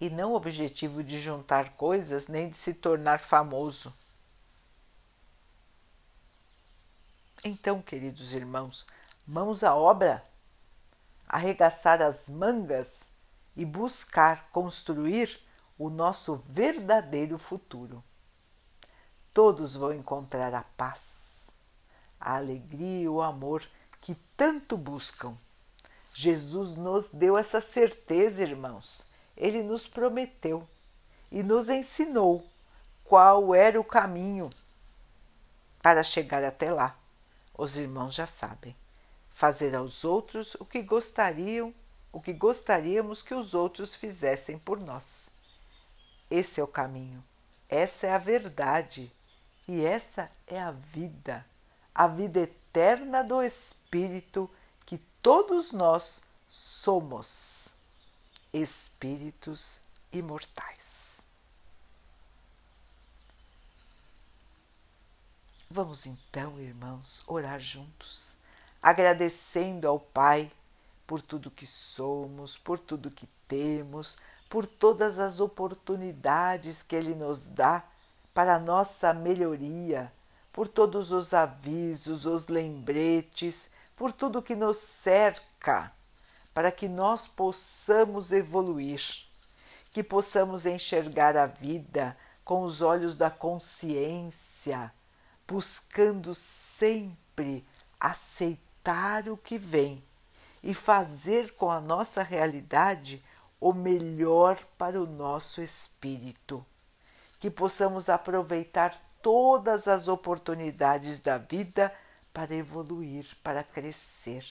E 0.00 0.08
não 0.08 0.32
o 0.32 0.36
objetivo 0.36 1.04
de 1.04 1.20
juntar 1.20 1.74
coisas 1.74 2.28
nem 2.28 2.48
de 2.48 2.56
se 2.56 2.72
tornar 2.72 3.20
famoso 3.20 3.94
Então, 7.44 7.82
queridos 7.82 8.32
irmãos, 8.32 8.86
mãos 9.26 9.62
à 9.62 9.74
obra, 9.76 10.24
arregaçar 11.28 12.00
as 12.00 12.30
mangas 12.30 13.12
e 13.54 13.66
buscar 13.66 14.48
construir 14.48 15.45
o 15.78 15.90
nosso 15.90 16.36
verdadeiro 16.36 17.38
futuro. 17.38 18.02
Todos 19.32 19.76
vão 19.76 19.92
encontrar 19.92 20.54
a 20.54 20.62
paz, 20.62 21.50
a 22.20 22.36
alegria 22.36 23.02
e 23.02 23.08
o 23.08 23.20
amor 23.20 23.68
que 24.00 24.14
tanto 24.36 24.76
buscam. 24.76 25.36
Jesus 26.12 26.74
nos 26.74 27.10
deu 27.10 27.36
essa 27.36 27.60
certeza, 27.60 28.42
irmãos. 28.42 29.06
Ele 29.36 29.62
nos 29.62 29.86
prometeu 29.86 30.66
e 31.30 31.42
nos 31.42 31.68
ensinou 31.68 32.46
qual 33.04 33.54
era 33.54 33.78
o 33.78 33.84
caminho 33.84 34.48
para 35.82 36.02
chegar 36.02 36.42
até 36.42 36.72
lá 36.72 36.96
os 37.56 37.76
irmãos 37.78 38.14
já 38.14 38.26
sabem. 38.26 38.76
Fazer 39.32 39.74
aos 39.74 40.04
outros 40.04 40.54
o 40.56 40.64
que 40.64 40.82
gostariam, 40.82 41.74
o 42.12 42.20
que 42.20 42.32
gostaríamos 42.32 43.22
que 43.22 43.34
os 43.34 43.54
outros 43.54 43.94
fizessem 43.94 44.58
por 44.58 44.78
nós. 44.78 45.30
Esse 46.30 46.60
é 46.60 46.64
o 46.64 46.68
caminho, 46.68 47.24
essa 47.68 48.06
é 48.06 48.12
a 48.12 48.18
verdade. 48.18 49.12
E 49.68 49.84
essa 49.84 50.30
é 50.46 50.60
a 50.60 50.70
vida, 50.70 51.44
a 51.92 52.06
vida 52.06 52.40
eterna 52.40 53.24
do 53.24 53.42
Espírito 53.42 54.48
que 54.84 54.98
todos 55.20 55.72
nós 55.72 56.22
somos, 56.48 57.74
espíritos 58.52 59.80
imortais. 60.12 61.20
Vamos 65.68 66.06
então, 66.06 66.60
irmãos, 66.60 67.24
orar 67.26 67.58
juntos, 67.58 68.36
agradecendo 68.80 69.88
ao 69.88 69.98
Pai 69.98 70.50
por 71.08 71.20
tudo 71.20 71.50
que 71.50 71.66
somos, 71.66 72.56
por 72.56 72.78
tudo 72.78 73.10
que 73.10 73.26
temos, 73.48 74.16
por 74.48 74.66
todas 74.66 75.18
as 75.18 75.40
oportunidades 75.40 76.82
que 76.82 76.94
Ele 76.96 77.14
nos 77.14 77.48
dá 77.48 77.84
para 78.32 78.58
nossa 78.58 79.12
melhoria, 79.12 80.12
por 80.52 80.68
todos 80.68 81.12
os 81.12 81.34
avisos, 81.34 82.26
os 82.26 82.48
lembretes, 82.48 83.70
por 83.94 84.12
tudo 84.12 84.42
que 84.42 84.54
nos 84.54 84.76
cerca, 84.76 85.92
para 86.54 86.70
que 86.70 86.88
nós 86.88 87.26
possamos 87.26 88.32
evoluir, 88.32 89.00
que 89.92 90.02
possamos 90.02 90.66
enxergar 90.66 91.36
a 91.36 91.46
vida 91.46 92.16
com 92.44 92.62
os 92.62 92.82
olhos 92.82 93.16
da 93.16 93.30
consciência 93.30 94.92
buscando 95.46 96.34
sempre 96.34 97.64
aceitar 98.00 99.28
o 99.28 99.36
que 99.36 99.56
vem 99.56 100.02
e 100.62 100.74
fazer 100.74 101.52
com 101.52 101.70
a 101.70 101.80
nossa 101.80 102.22
realidade 102.22 103.22
o 103.60 103.72
melhor 103.72 104.58
para 104.76 105.00
o 105.00 105.06
nosso 105.06 105.60
espírito. 105.60 106.64
Que 107.38 107.50
possamos 107.50 108.08
aproveitar 108.08 108.94
todas 109.22 109.88
as 109.88 110.08
oportunidades 110.08 111.20
da 111.20 111.38
vida 111.38 111.92
para 112.32 112.54
evoluir, 112.54 113.26
para 113.42 113.62
crescer 113.62 114.44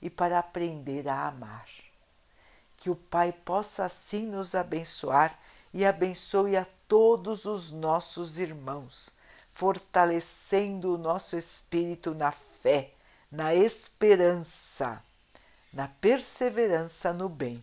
e 0.00 0.08
para 0.08 0.38
aprender 0.38 1.08
a 1.08 1.28
amar. 1.28 1.68
Que 2.76 2.90
o 2.90 2.96
Pai 2.96 3.32
possa 3.32 3.84
assim 3.84 4.26
nos 4.26 4.54
abençoar 4.54 5.38
e 5.72 5.84
abençoe 5.84 6.56
a 6.56 6.66
todos 6.88 7.44
os 7.44 7.70
nossos 7.70 8.38
irmãos 8.38 9.18
fortalecendo 9.60 10.94
o 10.94 10.98
nosso 10.98 11.36
espírito 11.36 12.14
na 12.14 12.32
fé, 12.32 12.92
na 13.30 13.54
esperança, 13.54 15.02
na 15.70 15.86
perseverança 15.86 17.12
no 17.12 17.28
bem. 17.28 17.62